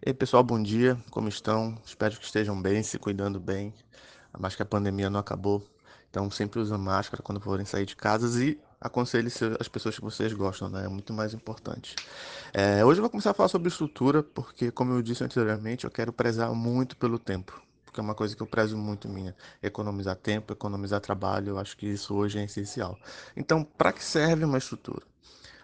[0.00, 1.76] E aí, pessoal, bom dia, como estão?
[1.84, 3.74] Espero que estejam bem, se cuidando bem.
[4.38, 5.60] Mas que a pandemia não acabou.
[6.08, 10.32] Então, sempre usem máscara quando forem sair de casa e aconselhe as pessoas que vocês
[10.32, 10.84] gostam, né?
[10.84, 11.96] É muito mais importante.
[12.54, 15.90] É, hoje eu vou começar a falar sobre estrutura, porque, como eu disse anteriormente, eu
[15.90, 17.60] quero prezar muito pelo tempo.
[17.84, 19.34] Porque é uma coisa que eu prezo muito minha.
[19.60, 22.96] Economizar tempo, economizar trabalho, eu acho que isso hoje é essencial.
[23.36, 25.04] Então, para que serve uma estrutura?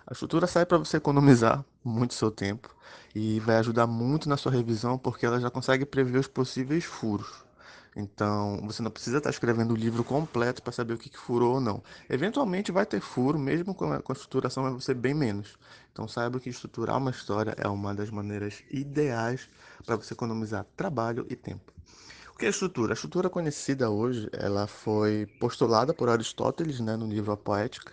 [0.06, 2.74] A estrutura sai para você economizar muito seu tempo
[3.14, 7.42] e vai ajudar muito na sua revisão porque ela já consegue prever os possíveis furos.
[7.96, 11.54] Então, você não precisa estar escrevendo o livro completo para saber o que, que, furou
[11.54, 11.82] ou não.
[12.10, 15.56] Eventualmente vai ter furo, mesmo com a, com a estruturação vai ser bem menos.
[15.92, 19.48] Então, saiba que estruturar uma história é uma das maneiras ideais
[19.86, 21.72] para você economizar trabalho e tempo.
[22.34, 22.92] O que é a estrutura?
[22.92, 27.92] A estrutura conhecida hoje, ela foi postulada por Aristóteles né, no livro A Poética,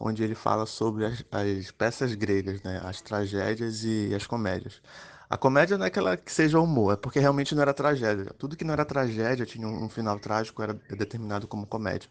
[0.00, 2.80] onde ele fala sobre as, as peças gregas, né?
[2.82, 4.80] as tragédias e as comédias.
[5.28, 8.34] A comédia não é aquela que seja humor, é porque realmente não era tragédia.
[8.36, 12.10] Tudo que não era tragédia tinha um final trágico, era determinado como comédia.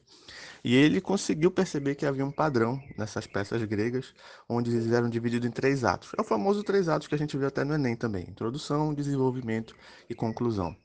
[0.64, 4.14] E ele conseguiu perceber que havia um padrão nessas peças gregas,
[4.48, 6.12] onde eles eram divididos em três atos.
[6.18, 9.76] É o famoso três atos que a gente vê até no Enem também: introdução, desenvolvimento
[10.10, 10.76] e conclusão.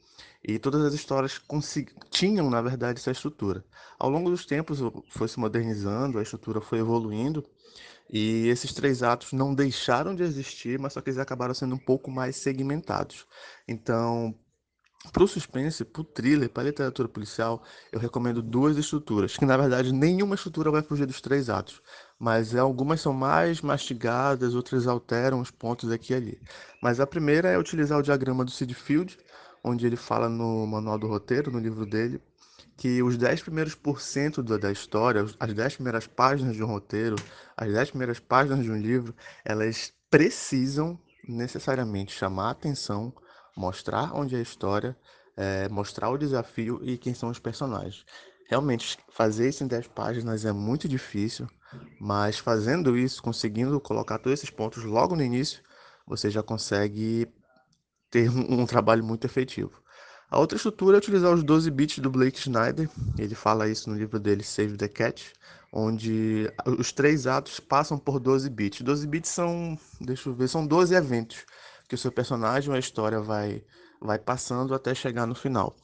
[0.46, 1.40] E todas as histórias
[2.10, 3.64] tinham, na verdade, essa estrutura.
[3.98, 7.42] Ao longo dos tempos foi se modernizando, a estrutura foi evoluindo,
[8.10, 11.78] e esses três atos não deixaram de existir, mas só que eles acabaram sendo um
[11.78, 13.26] pouco mais segmentados.
[13.66, 14.34] Então,
[15.12, 19.44] para o suspense, para o thriller, para a literatura policial, eu recomendo duas estruturas, que
[19.44, 21.80] na verdade nenhuma estrutura vai fugir dos três atos,
[22.18, 26.42] mas algumas são mais mastigadas, outras alteram os pontos aqui e ali.
[26.82, 29.18] Mas a primeira é utilizar o diagrama do Sid Field,
[29.64, 32.20] onde ele fala no manual do roteiro, no livro dele,
[32.76, 37.16] que os 10 primeiros por cento da história, as 10 primeiras páginas de um roteiro,
[37.56, 43.12] as 10 primeiras páginas de um livro, elas precisam necessariamente chamar a atenção,
[43.56, 44.96] mostrar onde é a história,
[45.36, 48.04] é, mostrar o desafio e quem são os personagens.
[48.48, 51.48] Realmente, fazer isso em 10 páginas é muito difícil,
[51.98, 55.62] mas fazendo isso, conseguindo colocar todos esses pontos logo no início,
[56.06, 57.26] você já consegue
[58.14, 59.82] ter um, trabalho muito efetivo.
[60.30, 62.88] A outra estrutura é utilizar os 12 bits do Blake Schneider,
[63.18, 65.32] ele fala isso no livro dele Save the Cat,
[65.72, 66.48] onde
[66.78, 68.82] os três atos passam por 12 bits.
[68.82, 71.44] 12 bits são, deixa eu ver, são 12 eventos
[71.88, 73.64] que o seu personagem ou a história vai,
[74.00, 75.74] vai passando até chegar no final.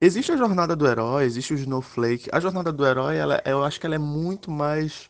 [0.00, 2.28] Existe a jornada do herói, existe o Snowflake.
[2.32, 5.08] A jornada do herói, ela, eu acho que ela é muito mais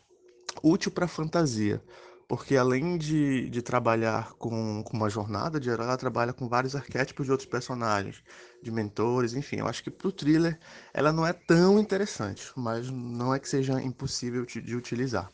[0.61, 1.81] útil para fantasia
[2.31, 6.77] porque além de, de trabalhar com, com uma jornada de herói, ela trabalha com vários
[6.77, 8.23] arquétipos de outros personagens,
[8.63, 9.57] de mentores, enfim.
[9.57, 10.57] Eu acho que para o thriller
[10.93, 15.29] ela não é tão interessante, mas não é que seja impossível de utilizar.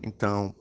[0.00, 0.54] Então,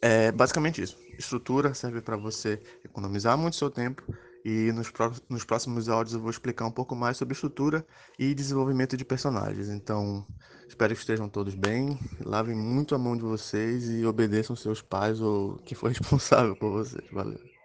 [0.00, 0.96] é basicamente isso.
[1.18, 4.02] Estrutura serve para você economizar muito seu tempo
[4.46, 4.92] e nos,
[5.28, 7.84] nos próximos áudios eu vou explicar um pouco mais sobre estrutura
[8.16, 9.68] e desenvolvimento de personagens.
[9.68, 10.24] Então,
[10.68, 15.20] espero que estejam todos bem, lavem muito a mão de vocês e obedeçam seus pais
[15.20, 17.04] ou quem for responsável por vocês.
[17.10, 17.55] Valeu.